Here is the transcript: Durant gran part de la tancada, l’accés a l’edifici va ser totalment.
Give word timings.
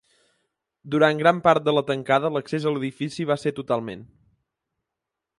Durant 0.93 1.19
gran 1.19 1.41
part 1.47 1.67
de 1.67 1.75
la 1.77 1.83
tancada, 1.89 2.31
l’accés 2.37 2.65
a 2.69 2.73
l’edifici 2.77 3.27
va 3.33 3.37
ser 3.43 3.53
totalment. 3.61 4.07